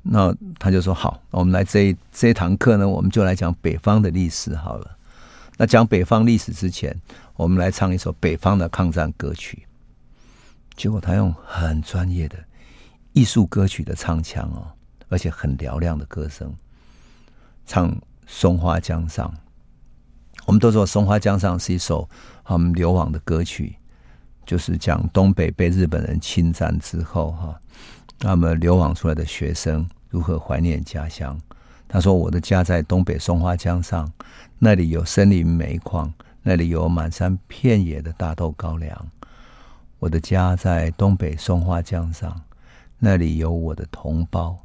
[0.00, 4.96] 那他就说好，我们来这这堂课呢，我们就来讲北方的历史好了。
[5.58, 6.98] 那讲北方历史之前，
[7.36, 9.66] 我们来唱一首北方的抗战歌曲。
[10.74, 12.38] 结果他用很专业的
[13.12, 14.72] 艺术歌曲的唱腔哦，
[15.10, 16.50] 而且很嘹亮的歌声
[17.66, 17.92] 唱
[18.26, 19.28] 《松花江上》。
[20.48, 22.08] 我们都说《松花江上》是一首
[22.42, 23.76] 他们流亡的歌曲，
[24.46, 27.60] 就是讲东北被日本人侵占之后哈，
[28.20, 31.38] 那么流亡出来的学生如何怀念家乡。
[31.86, 34.10] 他说：“我的家在东北松花江上，
[34.58, 36.10] 那里有森林煤矿，
[36.42, 39.06] 那里有满山遍野的大豆高粱。”
[40.00, 42.40] 我的家在东北松花江上，
[42.98, 44.56] 那里有我的同胞，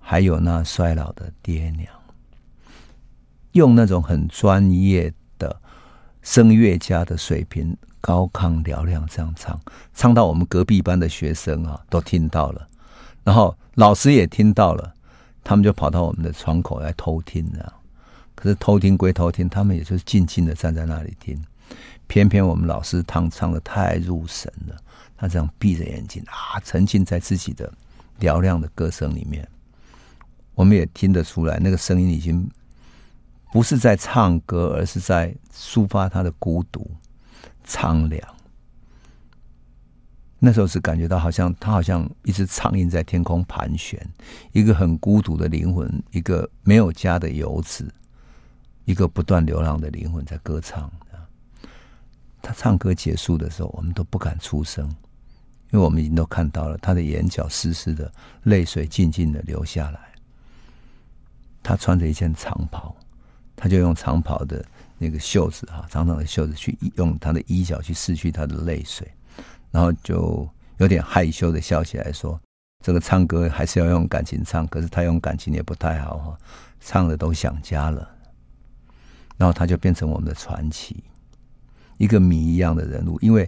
[0.00, 1.86] 还有那衰老的爹娘。
[3.52, 5.12] 用那种很专业
[6.22, 9.60] 声乐家的水平，高亢嘹亮这样唱，
[9.94, 12.68] 唱到我们隔壁班的学生啊都听到了，
[13.24, 14.94] 然后老师也听到了，
[15.42, 17.72] 他们就跑到我们的窗口来偷听啊。
[18.34, 21.38] 可是偷听归偷听，他们也就是静静的站在那里听。
[22.06, 24.76] 偏偏我们老师唱唱的太入神了，
[25.16, 27.70] 他这样闭着眼睛啊，沉浸在自己的
[28.18, 29.46] 嘹亮的歌声里面。
[30.54, 32.50] 我们也听得出来，那个声音已经
[33.52, 36.90] 不是在唱歌，而是在抒发他的孤独、
[37.64, 38.22] 苍凉。
[40.38, 44.00] 那时候是感觉到，好像他好像一只苍蝇在天空盘旋，
[44.52, 47.92] 一个很孤独的灵魂，一个没有家的游子，
[48.86, 50.90] 一个不断流浪的灵魂在歌唱。
[52.42, 54.88] 他唱歌结束的时候，我们都不敢出声，
[55.72, 58.10] 因为我们已经都看到了他的眼角湿湿的
[58.44, 60.00] 泪水静静的流下来。
[61.62, 62.96] 他穿着一件长袍，
[63.60, 64.64] 他就用长袍的
[64.96, 69.06] 那个袖子哈，长长的袖子去用他的衣角去拭去他的泪水，
[69.70, 72.40] 然后就有点害羞的笑起来说
[72.82, 76.38] ：“这个唱歌还是要用感情唱，可是他用感情也不太好哈，
[76.80, 78.16] 唱的都想家了。”
[79.36, 81.04] 然后他就变成我们的传奇。
[81.98, 83.46] 一个谜一样的人物，因为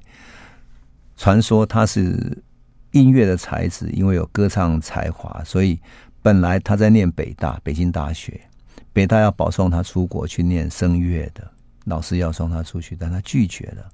[1.16, 2.42] 传说他是
[2.90, 5.81] 音乐的才子，因为有歌唱才华，所以
[6.20, 8.38] 本来他在念北大，北京大学，
[8.92, 11.50] 北大要保送他出国去念声乐的，
[11.85, 13.90] 老师要送他出去，但他拒绝了。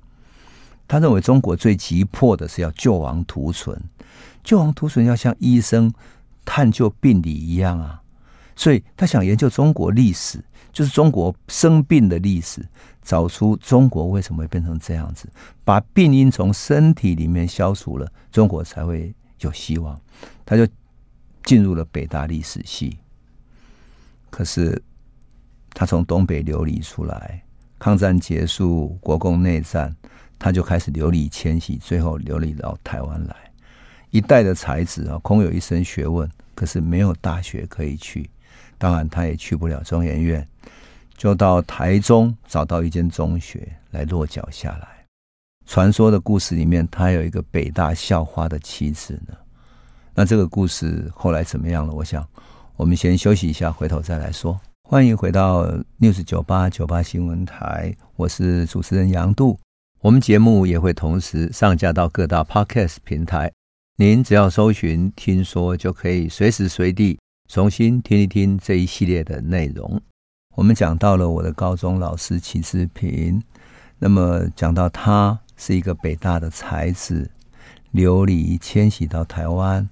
[0.87, 3.81] 他认为中国最急迫的是要救亡图存，
[4.43, 5.93] 救亡图存要像医生
[6.45, 8.03] 探究病理一样啊，
[8.57, 12.65] 所以他想研究中国历史，就是中国生病的历史。
[13.01, 15.27] 找出中国为什么会变成这样子，
[15.65, 19.99] 把病因从身体里面消除了，中国才会有希望。
[20.45, 20.69] 他就
[21.43, 22.99] 进入了北大历史系。
[24.31, 24.81] 可是
[25.71, 27.43] 他从东北流离出来，
[27.79, 29.95] 抗战结束，国共内战，
[30.39, 33.37] 他就开始流离迁徙，最后流离到台湾来。
[34.11, 38.31] 一代的才子啊，空有一身学问，可是没有大学可以去，
[38.79, 40.47] 当然他也去不了中研院。
[41.17, 45.05] 就到台中找到一间中学来落脚下来。
[45.67, 49.37] 传说的故事里面，他有一个北大校花的妻子呢。
[50.15, 51.93] 那这个故事后来怎么样了？
[51.93, 52.27] 我想
[52.79, 54.59] 我们先休息一下，回头再来说。
[54.89, 55.67] 欢迎回到
[55.99, 59.59] News 九八九八新闻台，我是主持人杨度。
[60.01, 63.53] 我们节目也会同时上架到各大 Podcast 平台，
[63.97, 70.01] 您只要搜寻“听说”，就可以随时随地重新听一听这一系列的内容。
[70.55, 73.43] 我们讲到了我的高中老师齐志平，
[73.99, 77.29] 那么讲到他是一个北大的才子，
[77.91, 79.89] 流离迁徙到台湾，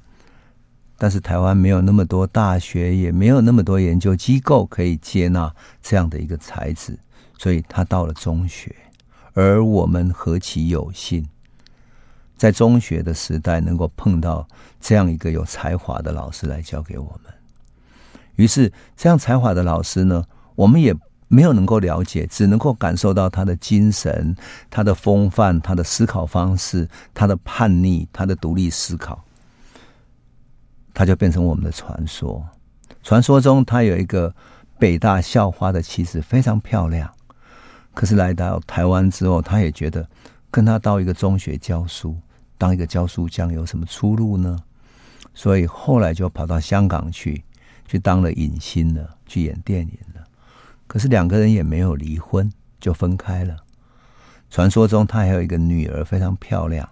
[0.98, 6.98] 但是台湾没有那么多大学，也没有那么多研究机构可以接纳这样的一个才子，
[7.38, 8.74] 所以他到了中学，
[9.34, 11.26] 而我们何其有幸，
[12.36, 14.48] 在中学的时代能够碰到
[14.80, 17.32] 这样一个有才华的老师来教给我们。
[18.36, 20.24] 于是，这样才华的老师呢，
[20.54, 20.94] 我们也
[21.28, 24.34] 没有能够了解，只能够感受到他的精神、
[24.70, 29.24] 他的风范、他的思考方式、他的叛逆、他的独立思考，
[30.96, 32.42] 他就变成我们的传说。
[33.02, 34.34] 传说中他有一个
[34.78, 37.12] 北大校花的妻子，非常漂亮。
[37.92, 40.08] 可是来到台湾之后，他也觉得
[40.50, 42.16] 跟他到一个中学教书，
[42.56, 44.58] 当一个教书匠有什么出路呢？
[45.34, 47.44] 所以后来就跑到香港去，
[47.86, 50.24] 去当了影星了，去演电影了。
[50.86, 53.54] 可是两个人也没有离婚，就分开了。
[54.48, 56.88] 传说中他还有一个女儿，非常漂亮，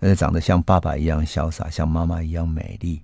[0.00, 3.00] 而且长得像爸爸一样潇洒，像妈妈一样美丽。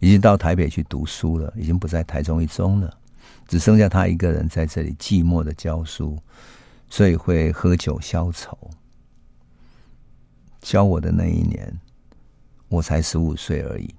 [0.00, 2.92] 已经到台北去读书了，已经不在台中一中了，
[3.46, 6.18] 只剩下他一个人在这里寂寞的教书，
[6.88, 8.56] 所以会喝酒消愁。
[10.60, 11.78] 教我的那一年，
[12.68, 13.94] 我才十五岁而已。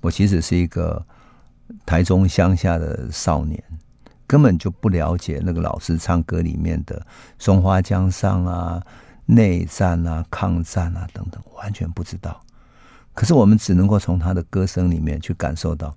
[0.00, 1.04] 我其实是一个
[1.84, 3.62] 台中乡下的少年。
[4.26, 7.04] 根本就不了解那个老师唱歌里面的
[7.36, 8.80] 松花江上啊、
[9.26, 12.40] 内战啊、抗战啊等等，完全不知道。
[13.14, 15.94] 可是我们只能够从他的歌声里面去感受到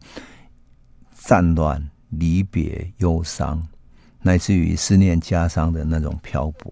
[1.16, 3.61] 战乱、离别、忧伤，
[4.22, 6.72] 乃至于思念家乡的那种漂泊。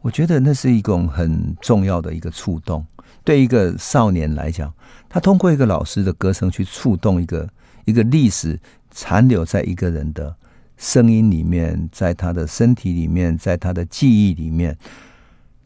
[0.00, 2.86] 我觉得那是一种很重要的一个触动。
[3.24, 4.72] 对一个少年来讲，
[5.08, 7.48] 他通过一个老师的歌声去触动一个
[7.84, 8.58] 一个历史。
[8.98, 10.34] 残留在一个人的
[10.78, 14.74] 声音里面，在他的身体里面，在他的记忆里面，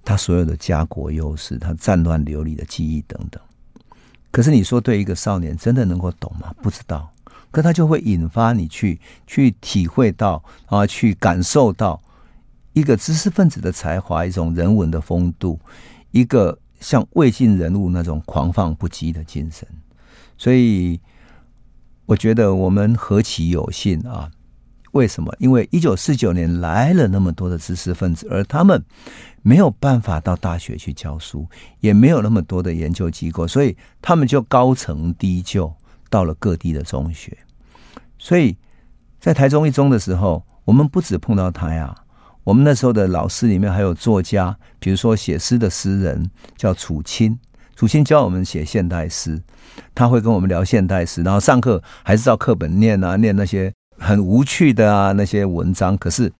[0.02, 3.40] 他所有的家国优势，他战乱流离的记忆等等。
[4.30, 6.54] 可是你说，对一个少年真的能够懂吗？
[6.62, 7.10] 不知道。
[7.50, 12.00] 可他就会引发你去去体会到啊，去感受到
[12.72, 15.58] 一个知识分子的才华，一种人文的风度，
[16.10, 19.66] 一个像魏晋人物那种狂放不羁的精神。
[20.36, 21.00] 所以。
[22.06, 24.28] 我觉得我们何其有幸啊！
[24.92, 25.34] 为什么？
[25.38, 28.82] 因为一九四九年来了那么多的知识分子，而他们
[29.42, 31.46] 没有办法到大学去教书，
[31.80, 35.72] 也没有那么多的研究机构，所以他们就高层低就
[36.08, 37.36] 到了各地的中学。
[38.18, 38.56] 所以
[39.18, 41.94] 在台中一中的时候，我们不止碰到他呀，
[42.44, 47.38] 我们那时候的老师里面还有作家，比如说写诗的诗人叫楚清。
[47.76, 49.42] 楚清教我们写现代诗，
[49.94, 55.96] 他会跟我们聊现代诗，然后上课还是照课本念啊，念那些很无趣的啊那些文章。
[55.96, 56.32] 可是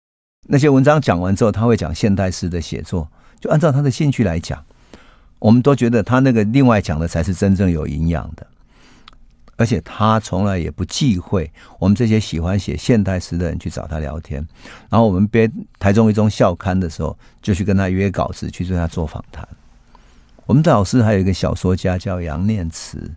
[0.48, 3.08] 那些文章讲完之后，他会讲现代诗的写作，
[3.38, 4.64] 就按照他的兴趣来讲。
[5.38, 8.46] 我们都觉得他那个另外讲的才是真正有营养的，
[9.56, 14.46] 而且他从来也不忌讳我们这些喜欢写现代诗的人去找他聊天。
[14.90, 19.48] 然后我们编台中一中校刊的时候，就去跟他约稿子，去对他做访谈。
[20.44, 23.14] 我们的老师还有一个小说家叫杨念慈，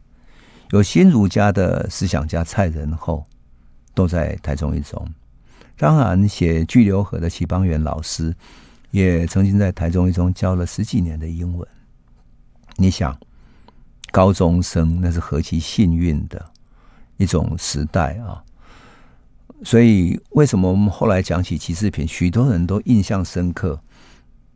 [0.69, 3.25] 有新儒家的思想家蔡仁厚，
[3.93, 5.05] 都在台中一中。
[5.75, 8.33] 当然，写《巨流河》的齐邦媛老师，
[8.91, 11.67] 也曾经在台中一中教了十几年的英文。
[12.77, 13.17] 你想，
[14.11, 16.43] 高中生那是何其幸运的
[17.17, 18.43] 一种时代啊！
[19.63, 23.81] 所以，为什么我们后来讲起齐世平，许多人都印象深刻，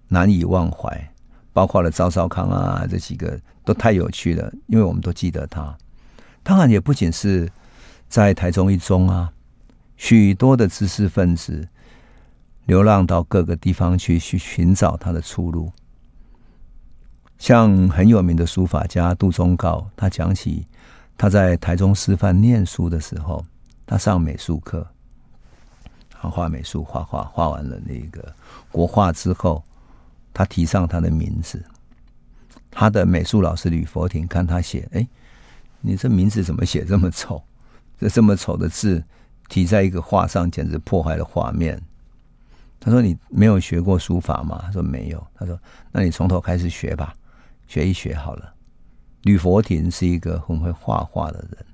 [0.07, 1.11] 难以忘怀。
[1.53, 5.75] 包括了赵少康啊，这几个都太有趣了，因为我们都记得他。
[6.43, 7.51] 当然，也不仅是
[8.07, 9.31] 在台中一中啊，
[9.95, 11.67] 许多的知识分子
[12.65, 15.71] 流浪到各个地方去，去寻找他的出路。
[17.37, 20.65] 像很有名的书法家杜宗誥，他讲起
[21.17, 23.45] 他在台中师范念书的时候，
[23.85, 24.87] 他上美术课，
[26.09, 28.33] 他画美术，画画，画完了那个
[28.71, 29.63] 国画之后。
[30.33, 31.65] 他提上他的名字，
[32.69, 35.07] 他的美术老师吕佛庭看他写，哎，
[35.81, 37.41] 你这名字怎么写这么丑？
[37.99, 39.03] 这这么丑的字
[39.49, 41.81] 题在一个画上，简直破坏了画面。
[42.79, 45.59] 他说：“你没有学过书法吗？”他说：“没有。”他说
[45.91, 47.13] ：“那你从头开始学吧，
[47.67, 48.53] 学一学好了。”
[49.23, 51.65] 吕佛庭是一个很会画画的人，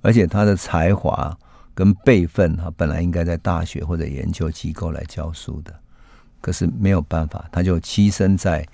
[0.00, 1.36] 而且他的才华
[1.74, 5.74] 跟辈分，哈本来应该在大学或者研究机构来教书的。
[6.40, 8.66] 可是没有办法，他就栖身在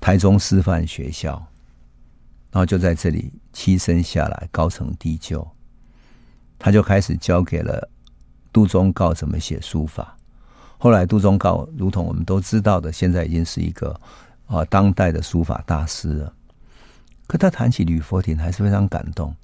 [0.00, 1.32] 台中师范学校，
[2.50, 5.46] 然后就在这里栖身下来，高层低就，
[6.58, 7.88] 他就开始教给了
[8.52, 10.16] 杜宗告怎么写书法。
[10.78, 13.98] 后来杜宗告，如同我们都知道的，现在已经是一个
[14.46, 16.32] 啊当代的书法大师了。
[17.26, 19.34] 可他谈起吕佛庭，还是非常感动。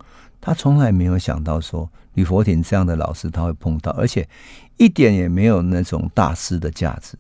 [0.41, 4.29] 他从来没有想到说吕佛庭这样的老师他会碰到，而且
[4.77, 7.19] 一点也没有那种大师的架子。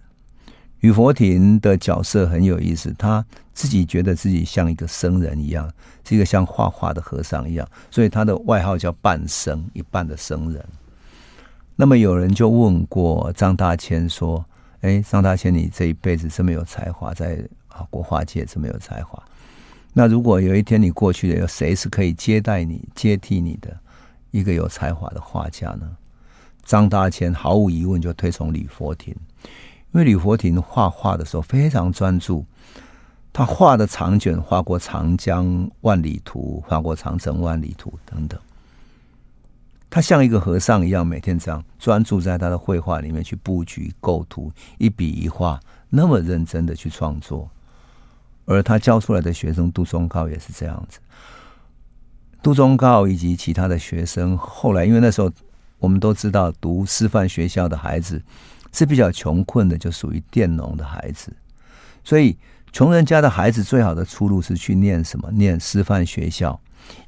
[0.80, 3.24] 吕佛庭的角色很有意思，他
[3.54, 5.72] 自己觉得自己像一个僧人一样，
[6.06, 10.62] 是一个像画画的和尚一样，所以他的外号叫半僧，一半的僧人。
[11.76, 14.44] 那么有人就问过张大千说
[14.82, 19.22] ：“哎，张大千，你这一辈子这么有才华，在啊国画界这么有才华，
[19.92, 23.76] 那如果有一天你过去了，有谁是可以接待你、接替你的？
[24.30, 25.96] 一个有才华的画家呢？
[26.64, 29.14] 张大千毫无疑问就推崇李佛庭，
[29.92, 32.44] 因为李佛庭画画的时候非常专注，
[33.34, 38.40] 他画的长卷画过长江万里图，画过长城万里图等等。
[39.90, 45.58] 他像一个和尚一样，每天这样专注在他的绘画里面去布局、构图，一笔一画
[45.90, 47.50] 那么认真的去创作。
[48.44, 51.00] 而他教出来的学生杜宗誥也是这样子。
[52.40, 55.28] 杜宗高以及其他的学生，后来因为那时候
[55.78, 58.22] 我们都知道，读师范学校的孩子
[58.70, 61.34] 是比较穷困的，就属于佃农的孩子。
[62.04, 62.36] 所以
[62.74, 65.30] 穷人家的孩子最好的出路是去念什么？
[65.30, 66.60] 念师范学校。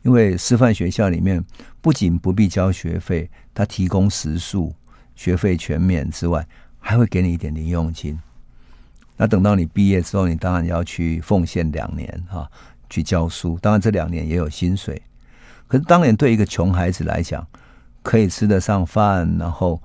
[0.03, 1.45] 因为师范学校里面
[1.81, 4.73] 不仅不必交学费，他提供食宿，
[5.17, 6.47] 学费全免之外，
[6.79, 8.17] 还会给你一点零用金。
[9.17, 12.49] 那等到你毕业之后，你当然要去奉献两年哈，
[12.89, 13.59] 去教书。
[13.61, 15.03] 当然这两年也有薪水，
[15.67, 17.45] 可是当年对一个穷孩子来讲，
[18.05, 19.83] 可以吃得上饭，然后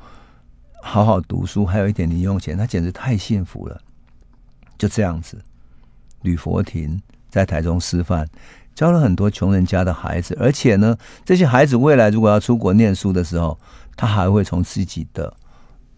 [0.83, 3.81] 好好读书，还有一点零用钱，他简直太幸福了。
[4.77, 5.43] 就这样子，
[6.21, 8.27] 吕佛庭在台中师范。
[8.73, 13.59] 教了很多穷人家的孩子，而且呢，这些孩子未来如果要出国念书的时候，
[13.97, 15.31] 他还会从自己的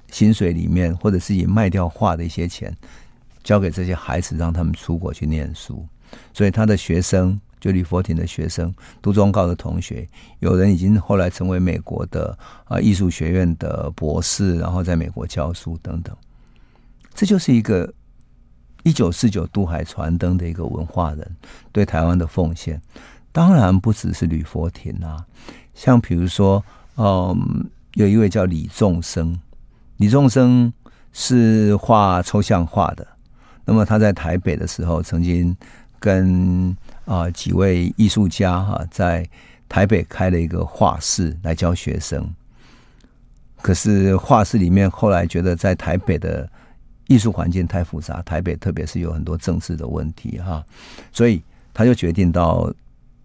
[0.09, 2.75] 薪水里面，或者自己卖掉画的一些钱，
[3.43, 5.85] 交给这些孩子，让他们出国去念书。
[6.33, 10.05] 所以他的学生，就吕佛庭的学生，杜宗誥的同学，
[10.39, 16.13] 有人已经后来成为美国的啊艺术学院的博士，然后在美国教书等等。
[17.13, 17.93] 这就是一个。
[18.83, 21.35] 一九四九渡海传灯的一个文化人
[21.71, 22.81] 对台湾的奉献，
[23.31, 25.25] 当然不只是吕佛庭啊，
[25.73, 26.63] 像比如说，
[26.97, 29.39] 嗯，有一位叫李仲生，
[29.97, 30.71] 李仲生
[31.13, 33.07] 是画抽象画的。
[33.63, 35.55] 那么他在台北的时候，曾经
[35.97, 36.75] 跟
[37.05, 39.25] 啊几位艺术家哈在
[39.69, 42.29] 台北开了一个画室来教学生。
[43.61, 46.49] 可是画室里面后来觉得在台北的。
[47.07, 50.65] 艺术环境太复杂，台北特别是有很多政治的问题哈，
[51.11, 51.43] 所以
[51.73, 52.73] 他就决定到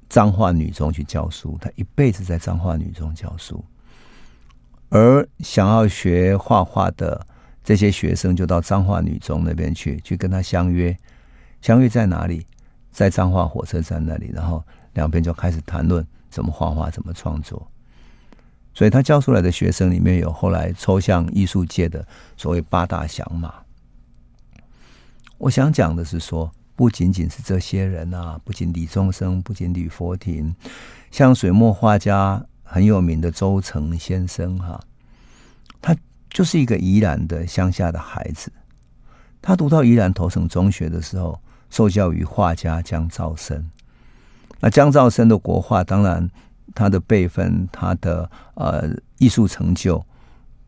[0.09, 1.57] 彰化女中去教书。
[1.61, 3.65] 他一辈子在彰化女中教书，
[4.89, 7.27] 而想要学画画的
[7.63, 10.97] 这些学生就到彰化女中那边去，去跟他相约。
[11.61, 12.47] 相约在哪里？
[12.91, 14.65] 在彰化火车站那里，然后
[14.95, 17.65] 两边就开始谈论怎么画画，怎么创作。
[18.75, 22.05] 所以他教出来的学生里面有后来抽象艺术界的
[22.37, 23.55] 所谓八大响马。
[25.39, 30.53] 我想讲的是说，不仅仅是这些人啊，不仅李宗盛，不仅李佛庭，
[31.13, 34.81] 像水墨画家很有名的周成先生哈，
[35.81, 35.97] 他
[36.29, 38.51] 就是一个宜兰的乡下的孩子。
[39.41, 43.65] 他读到宜兰头城中学的时候，受教于画家江兆生。
[44.59, 46.29] 那江兆生的国画，当然
[46.75, 50.05] 他的辈分，他的呃艺术成就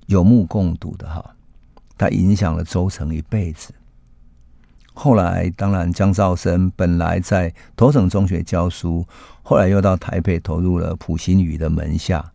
[0.06, 1.34] 有目共睹的哈，
[1.98, 3.74] 他影响了周成一辈子。
[4.92, 9.06] 后来，当然，江兆生本来在头城中学教书，
[9.42, 12.32] 后来又到台北投入了普心畬的门下，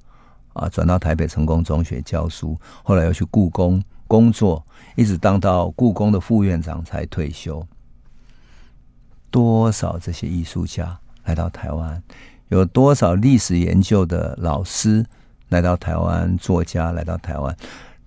[0.53, 7.65] 啊，转到台北成功中学教书，后来又去故宫工作，一直当到故宫的副院长才退休。
[9.29, 12.01] 多少这些艺术家来到台湾，
[12.47, 15.05] 有多少历史研究的老师
[15.49, 17.55] 来到台湾，作家来到台湾。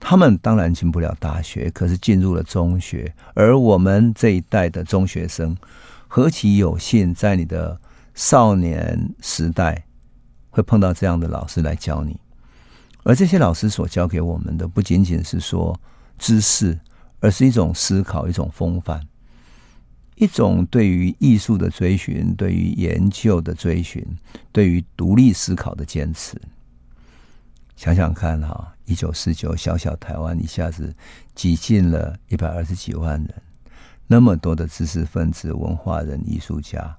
[0.01, 3.15] 他们当然进不了大学，可是进入了中学。
[3.35, 5.57] 而我们这一代的中学生，
[6.07, 7.81] 何其有幸，在你的
[8.15, 9.85] 少年时代
[10.51, 12.19] 会碰到这样的老师来教你。
[13.05, 15.79] 而这些老师所教给我们的，不仅仅是说
[16.19, 16.79] 知识，
[17.21, 19.01] 而是一种思考，一种风范，
[20.17, 24.05] 一种对于艺术的追寻，对于研究的追寻，
[24.53, 26.41] 对于独立思考的坚持。
[27.77, 30.95] 想想看哈，一九四九小小台湾一下子
[31.35, 33.35] 挤进了一百二十几万人，
[34.07, 36.97] 那么多的知识分子、文化人、艺术家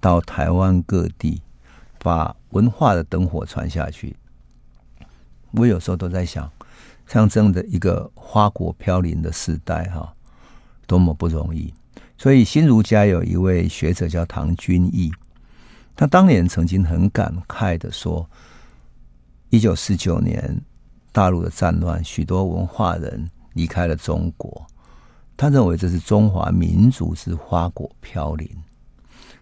[0.00, 1.42] 到台湾各地，
[1.98, 4.16] 把文化的灯火传下去。
[5.50, 6.50] 我有时候都在想，
[7.06, 10.14] 像这样的一个花果飘零的时代哈，
[10.86, 11.72] 多么不容易。
[12.16, 15.12] 所以新儒家有一位学者叫唐君毅，
[15.94, 18.26] 他当年曾经很感慨的说。
[19.52, 20.62] 一九四九年，
[21.12, 24.66] 大陆的战乱，许多文化人离开了中国。
[25.36, 28.48] 他认为这是中华民族之花果飘零。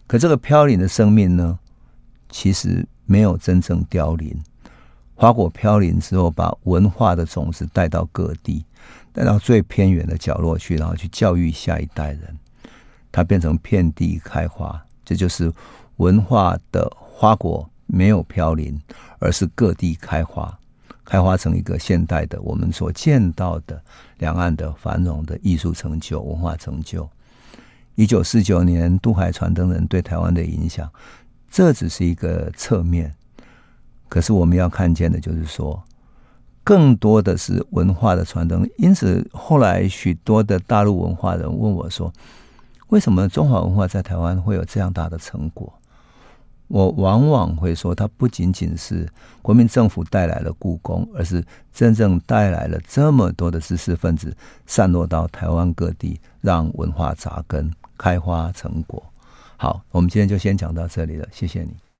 [0.07, 1.59] 可这个飘零的生命呢，
[2.29, 4.35] 其实没有真正凋零。
[5.13, 8.65] 花果飘零之后，把文化的种子带到各地，
[9.11, 12.39] 带到最偏远的角落去，然后去教育下一代人。
[13.11, 15.51] 它变成遍地开花，这就是
[15.97, 18.79] 文化的花果没有飘零，
[19.19, 20.57] 而是各地开花，
[21.09, 23.81] 开花成一个现代的我们所见到的
[24.19, 27.09] 两岸的繁荣的艺术成就、文化成就。
[27.95, 30.87] 一九四九年渡海传灯人对台湾的影响，
[31.49, 33.11] 这只是一个侧面，
[34.07, 35.81] 可是我们要看见的就是说，
[36.63, 38.69] 更多的是文化的传灯。
[38.77, 42.13] 因此后来许多的大陆文化人问我说
[42.89, 45.73] ：“为什么中华文化在台湾会有这样大的成果？”
[46.69, 49.07] 我往往会说，它不仅仅是
[49.41, 51.43] 国民政府带来了故宫，而是
[51.73, 59.03] 真正带来了这么多的知识分子散落到台湾各地，让文化扎根、开花成果。
[59.57, 61.88] 好，我们今天就先讲到这里了，谢谢你。